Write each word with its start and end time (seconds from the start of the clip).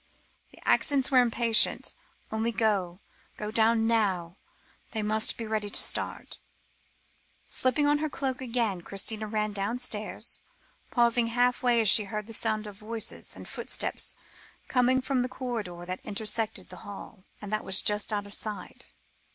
the 0.51 0.59
accents 0.67 1.11
were 1.11 1.21
impatient. 1.21 1.93
"Only 2.31 2.51
go 2.51 3.01
go 3.37 3.51
down 3.51 3.85
now. 3.85 4.35
They 4.93 5.03
must 5.03 5.37
be 5.37 5.45
ready 5.45 5.69
to 5.69 5.79
start." 5.83 6.39
Slipping 7.45 7.85
on 7.85 7.99
her 7.99 8.09
cloak 8.09 8.41
again, 8.41 8.81
Christina 8.81 9.27
ran 9.27 9.53
downstairs, 9.53 10.39
pausing 10.89 11.27
half 11.27 11.61
way 11.61 11.79
as 11.81 11.87
she 11.87 12.05
heard 12.05 12.27
a 12.31 12.33
sound 12.33 12.65
of 12.65 12.77
voices 12.79 13.35
and 13.35 13.47
footsteps 13.47 14.15
coming 14.67 15.03
from 15.03 15.21
the 15.21 15.29
corridor 15.29 15.85
that 15.85 15.99
intersected 16.03 16.69
the 16.69 16.77
hall, 16.77 17.23
and 17.39 17.53
that 17.53 17.63
was 17.63 17.83
just 17.83 18.11
out 18.11 18.21
of 18.25 18.33
her 18.33 18.35
sight. 18.35 18.93